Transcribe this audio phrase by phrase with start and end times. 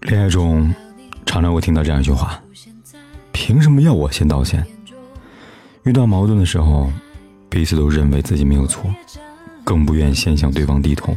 [0.00, 0.72] 恋爱中，
[1.26, 2.42] 常常会听到这样一句话
[3.32, 4.64] ：“凭什么要我先道歉？”
[5.84, 6.90] 遇到矛盾的时候，
[7.50, 8.92] 彼此都认为自己没有错，
[9.62, 11.14] 更不愿先向对方低头。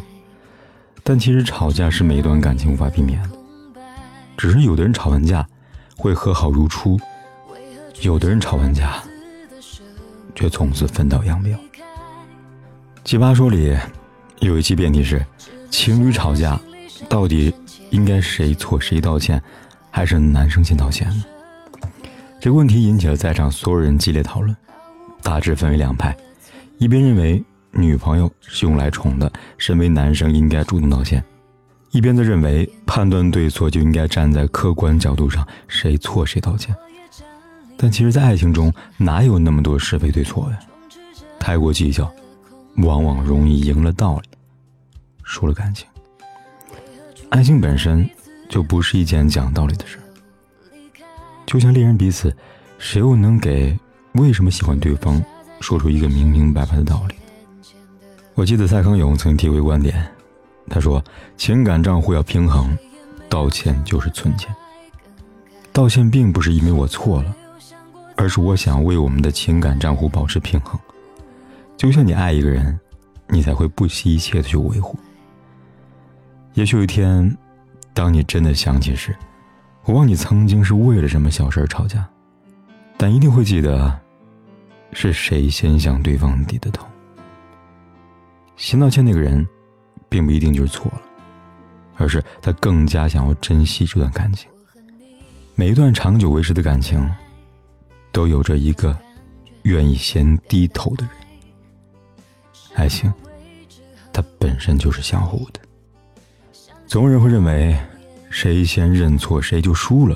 [1.02, 3.30] 但其实吵架是每一段感情无法避免的，
[4.38, 5.48] 只是有的人吵完架
[5.96, 7.00] 会和好如初，
[8.02, 9.02] 有的人吵完架
[10.36, 11.58] 却从此分道扬镳。
[13.06, 13.78] 奇葩说里
[14.40, 15.26] 有一期辩题是：
[15.70, 16.60] 情侣吵架，
[17.10, 17.54] 到底
[17.90, 19.42] 应该谁错谁道歉，
[19.92, 21.24] 还是男生先道歉呢？
[22.40, 24.56] 这个问题引起了在场所有人激烈讨论，
[25.22, 26.16] 大致分为两派：
[26.78, 31.22] 一边认为女朋友是用来宠的，身为男生应该主动道歉；
[31.92, 36.76] 一边则认为判断对错就应该站在客观角度上，谁错谁道歉。
[37.78, 40.60] 但其实，在爱情中哪有那么多是非对错呀？
[41.40, 42.12] 太过计较。
[42.78, 44.30] 往往容易赢了道理，
[45.22, 45.88] 输了感情。
[47.34, 48.08] 爱情本身
[48.48, 49.98] 就不是一件讲道理的事
[51.48, 52.32] 就像恋人彼此，
[52.78, 53.76] 谁又能给
[54.14, 55.20] 为什么喜欢对方
[55.60, 57.16] 说出一个明明白白的道理？
[58.36, 60.08] 我记得蔡康永曾经提过观点，
[60.70, 61.04] 他说
[61.36, 62.78] ：“情感账户要平衡，
[63.28, 64.56] 道歉就是存钱。
[65.72, 67.36] 道歉并不是因为我错了，
[68.16, 70.80] 而是我想为我们的情感账户保持平衡。”
[71.76, 72.80] 就像你爱一个人，
[73.28, 74.96] 你才会不惜一切的去维护。
[76.54, 77.36] 也许有一天，
[77.96, 79.16] 当你真的想起时，
[79.86, 82.08] 我忘你曾经是为了什么小事吵架，
[82.96, 84.00] 但一定会记得，
[84.92, 86.88] 是谁先向对方低的头。
[88.56, 89.46] 先道歉那个人，
[90.08, 91.02] 并不一定就是错了，
[91.96, 94.48] 而是他更加想要珍惜这段感情。
[95.56, 97.04] 每一段长久维持的感情，
[98.12, 98.96] 都有着一个
[99.64, 101.16] 愿意先低头的人。
[102.76, 103.12] 爱情，
[104.14, 105.60] 它本身就是相互的。
[106.94, 107.76] 总有人会认为，
[108.30, 110.16] 谁先认错谁就输了。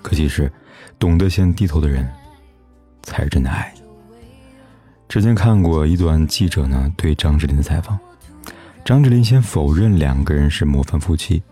[0.00, 0.48] 可其实，
[0.96, 2.08] 懂得先低头的人，
[3.02, 3.74] 才是真的爱。
[5.08, 7.98] 之前看过一段记者呢对张智霖的采访，
[8.84, 11.42] 张智霖先否认两个人是模范夫妻，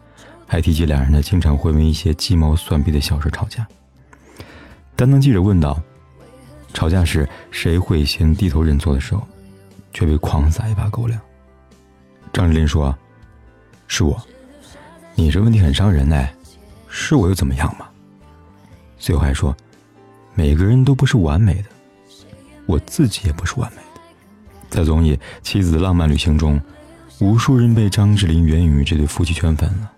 [0.46, 3.66] 还提及两人呢经常会为一些鸡毛蒜皮的小事吵架。
[4.94, 5.82] 但当记者问到，
[6.72, 9.26] 吵架时谁会先低头认错的时候，
[9.92, 11.20] 却被狂撒一把狗粮。
[12.32, 12.96] 张智霖说
[13.88, 14.16] ：“是我，
[15.16, 16.32] 你这问题很伤人哎，
[16.88, 17.87] 是我又怎么样嘛？”
[18.99, 19.56] 最后还说
[20.34, 21.65] ：“每个人都不是完美的，
[22.66, 24.00] 我自己也不是完美的。”
[24.71, 26.60] 在综艺《妻子的浪漫旅行》中，
[27.19, 29.91] 无数人被张智霖、袁咏仪这对夫妻圈粉了。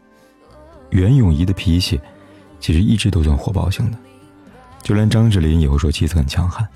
[0.91, 2.01] 袁咏仪的脾气
[2.61, 3.99] 其实一直都算火爆型的，
[4.83, 6.67] 就连张智霖也会说妻子很强悍。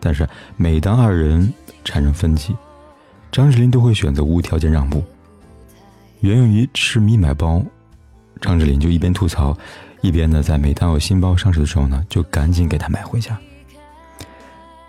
[0.00, 1.52] 但是每当二人
[1.84, 2.56] 产生分歧，
[3.30, 5.04] 张智霖都会选择无条件让步。
[6.20, 7.62] 袁咏仪痴迷买包，
[8.40, 9.56] 张智霖就一边吐槽，
[10.00, 13.38] 一边呢在每当有新包上市的时候呢，就赶紧给他买回家。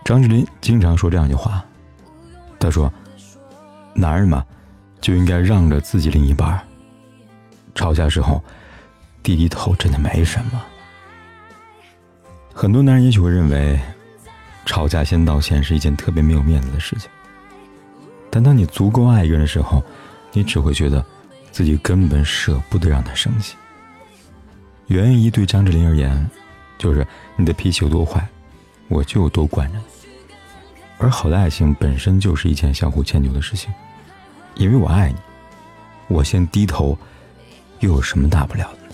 [0.03, 1.63] 张智霖经常说这样一句话，
[2.59, 2.91] 他说
[3.93, 4.45] ：“男人嘛，
[5.01, 6.59] 就应该让着自己另一半。
[7.75, 8.43] 吵架时候
[9.21, 10.61] 低低头真的没什么。”
[12.53, 13.79] 很多男人也许会认为。
[14.69, 17.09] 吵架先道歉是一件特别没有面子的事情，
[18.29, 19.81] 但当你足够爱一个人的时候，
[20.33, 21.03] 你只会觉得
[21.57, 23.55] 自己根本舍不得让他生气。
[24.85, 26.29] 袁咏仪对张智霖而言，
[26.77, 27.03] 就是
[27.35, 28.23] 你的脾气有多坏，
[28.87, 29.83] 我就有多惯着你。
[30.99, 33.73] 而好的爱情本身就是一件相互迁就的事情，
[34.53, 35.15] 因为我爱你，
[36.07, 36.95] 我先低头，
[37.79, 38.93] 又有什么大不了的呢？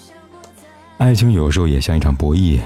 [0.99, 2.61] 爱情有时候也像一场博弈，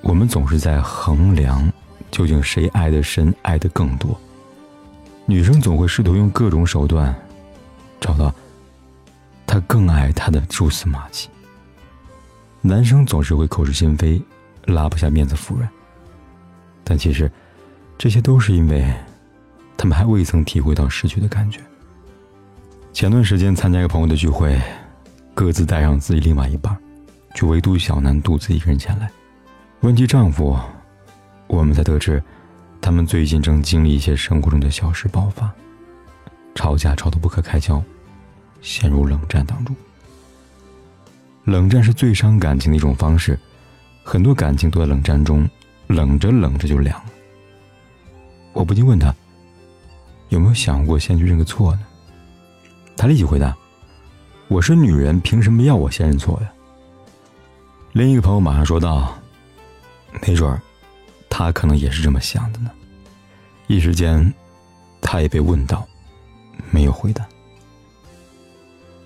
[0.00, 1.70] 我们总是在衡量。
[2.10, 4.18] 究竟谁爱的深，爱的更多？
[5.26, 7.14] 女生总会试图用各种手段，
[8.00, 8.34] 找到
[9.52, 11.28] 他更爱她的蛛丝马迹。
[12.62, 14.18] 男生总是会口是心非，
[14.64, 15.68] 拉不下面子服软。
[16.82, 17.30] 但其实，
[17.98, 18.90] 这些都是因为，
[19.76, 21.60] 他们还未曾体会到失去的感觉。
[22.94, 24.58] 前段时间参加一个朋友的聚会，
[25.34, 26.74] 各自带上自己另外一半，
[27.34, 29.10] 却唯独小南独自一个人前来。
[29.80, 30.58] 问及丈夫，
[31.46, 32.22] 我们才得知，
[32.80, 35.52] 他们最近正经历一些生活中的小事爆发，
[36.54, 37.84] 吵架吵得不可开交，
[38.62, 39.76] 陷入冷战当中。
[41.44, 43.38] 冷战是最伤感情的一种方式，
[44.02, 45.46] 很多感情都在冷战中，
[45.88, 47.10] 冷着冷着就凉了。
[48.52, 49.14] 我不禁问他，
[50.28, 51.80] 有没有想过先去认个错呢？
[52.96, 53.56] 他立即回答
[54.46, 56.52] ：“我是女人，凭什么要我先认错呀？”
[57.92, 59.18] 另一个朋友马上说道
[60.24, 60.62] ：“没准儿，
[61.28, 62.70] 他可能也是这么想的呢。”
[63.66, 64.32] 一时间，
[65.00, 65.86] 他也被问到，
[66.70, 67.26] 没有回答。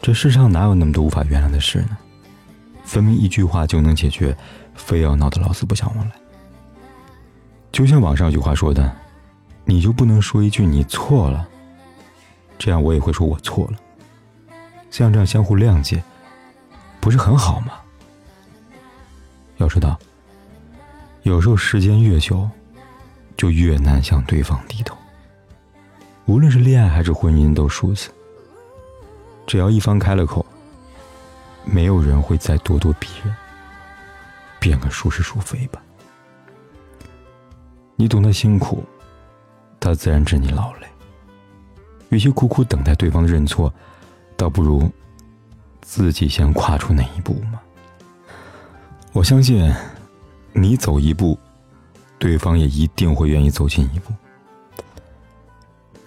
[0.00, 1.96] 这世上哪有那么多无法原谅的事呢？
[2.84, 4.36] 分明一句话就能解决，
[4.74, 6.12] 非要闹得老死不相往来。
[7.72, 8.94] 就像网上有句话说的
[9.66, 11.48] ：“你就不能说一句你错了？
[12.56, 13.78] 这样我也会说我错了。
[14.90, 16.02] 像这样相互谅解，
[17.00, 17.72] 不是很好吗？”
[19.58, 19.98] 要知道，
[21.24, 22.48] 有时候时间越久，
[23.36, 24.96] 就越难向对方低头。
[26.26, 28.10] 无论是恋爱还是婚姻，都如此。
[29.46, 30.44] 只要一方开了口。
[31.64, 33.34] 没有人会再咄咄逼人，
[34.60, 35.82] 变个孰是孰非吧？
[37.96, 38.84] 你懂得辛苦，
[39.80, 40.86] 他自然知你劳累。
[42.10, 43.72] 与其苦苦等待对方的认错，
[44.36, 44.88] 倒不如
[45.80, 47.60] 自己先跨出那一步嘛。
[49.12, 49.74] 我相信，
[50.52, 51.36] 你走一步，
[52.16, 54.12] 对方也一定会愿意走近一步。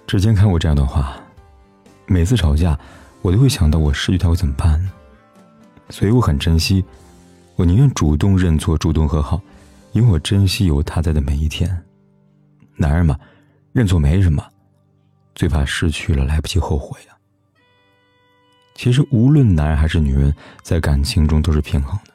[0.07, 1.17] 之前看过这样的话：
[2.05, 2.79] 每次吵架，
[3.21, 4.79] 我都会想到我失去他会怎么办？
[5.89, 6.83] 所以我很珍惜，
[7.55, 9.41] 我宁愿主动认错、主动和好，
[9.91, 11.69] 因为我珍惜有他在的每一天。
[12.75, 13.19] 男人嘛，
[13.73, 14.43] 认错没什么，
[15.35, 17.17] 最怕失去了来不及后悔啊。
[18.75, 22.13] 其实无论男人还是女人，在感情中都是平衡的，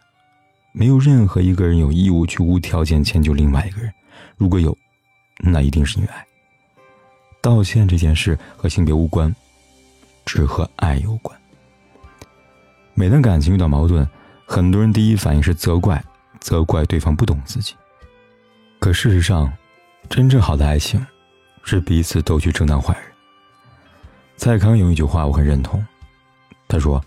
[0.72, 3.92] 没有任何一个人有义务去无条件迁就另外一个人。
[4.36, 4.74] 如果有，
[5.40, 6.24] 那一定是因为爱。
[7.42, 9.34] 道歉这件事和性别无关，
[10.24, 11.38] 只和爱有关。
[12.94, 14.08] 每当感情遇到矛盾，
[14.46, 16.02] 很多人第一反应是责怪，
[16.40, 17.74] 责怪对方不懂自己。
[18.78, 19.52] 可事实上，
[20.08, 21.04] 真正好的爱情，
[21.62, 23.04] 是彼此都去正当坏人。
[24.36, 25.84] 蔡康永一句话我很认同，
[26.68, 27.02] 他说：“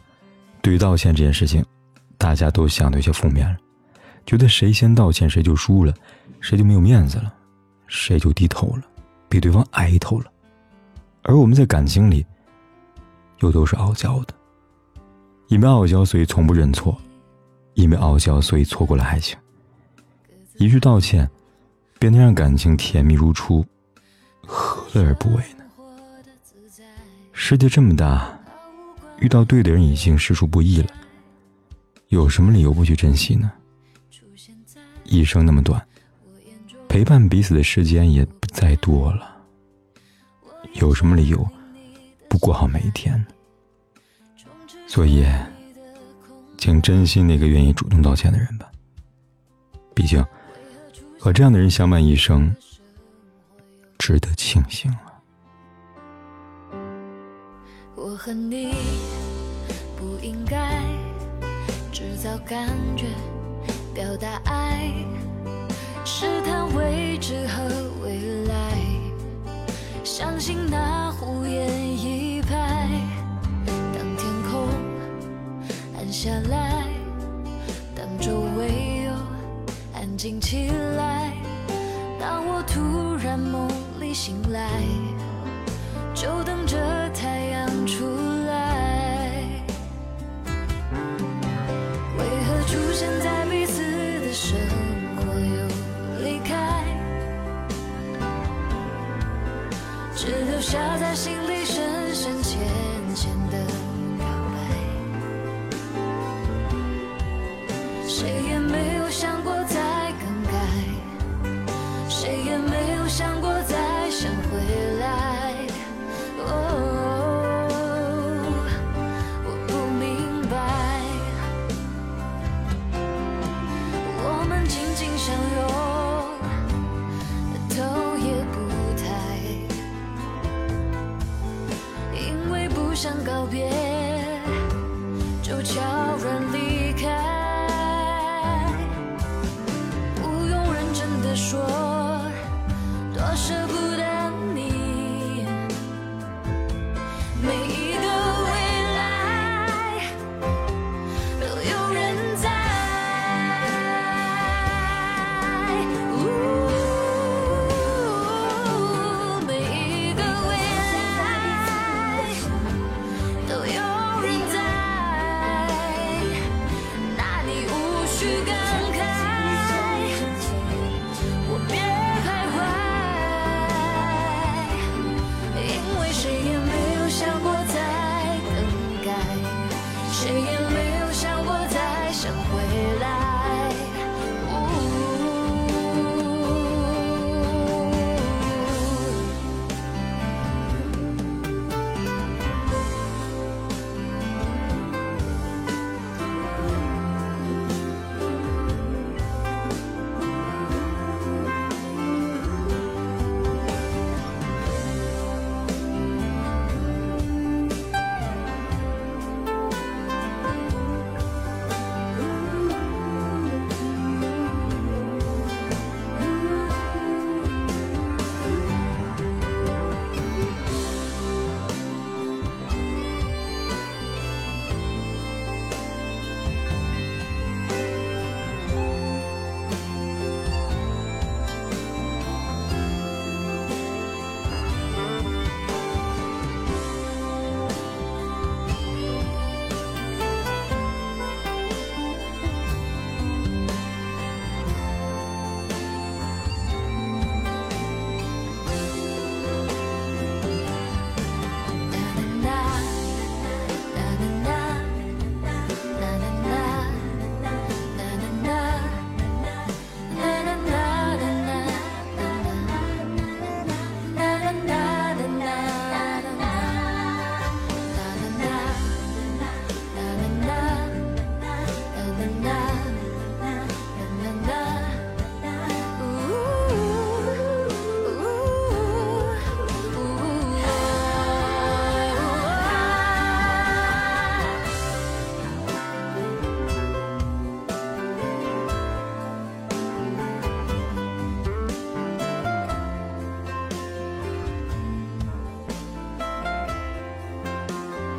[0.61, 1.63] 对于道歉这件事情，
[2.17, 3.57] 大家都想的有些负面了，
[4.25, 5.93] 觉得谁先道歉谁就输了，
[6.41, 7.33] 谁就没有面子了，
[7.87, 8.83] 谁就低头了，
[9.29, 10.31] 比对方矮一头了。
[11.21, 12.25] 而我们在感情里，
[13.39, 14.33] 又都是傲娇的。”
[15.49, 16.93] 因为傲娇，所以从不认错；
[17.73, 19.37] 因为傲娇，所以错过了爱情。
[20.57, 21.29] 一句道歉，
[21.99, 23.65] 便能让感情甜蜜如初，
[24.45, 25.63] 何乐而不为呢？
[27.31, 28.37] 世界这么大，
[29.19, 30.89] 遇到对的人已经实属不易了，
[32.09, 33.51] 有什么理由不去珍惜呢？
[35.05, 35.81] 一生那么短，
[36.89, 39.37] 陪伴彼此的时间也不再多了，
[40.73, 41.47] 有什么理由
[42.29, 43.25] 不过好每一天？
[44.87, 45.25] 所以，
[46.57, 48.71] 请珍惜那个愿意主动道歉的人吧。
[49.93, 50.25] 毕竟，
[51.19, 52.55] 和这样的人相伴一生，
[53.97, 54.99] 值得庆幸了。
[57.95, 58.73] 我和你
[59.97, 60.83] 不应该
[61.91, 63.07] 制造感觉，
[63.93, 64.93] 表达爱，
[66.05, 67.63] 试探未知和
[68.03, 68.77] 未来，
[70.07, 72.87] 相信那胡言一拍。
[73.93, 74.69] 当天空
[75.97, 76.85] 暗下来，
[77.93, 79.11] 当周围又
[79.93, 81.33] 安静起来，
[82.17, 84.81] 当我突然梦里醒来，
[86.15, 86.77] 就等着
[87.09, 87.46] 太阳
[100.67, 102.59] 留下在心里深深浅
[103.15, 103.86] 浅的。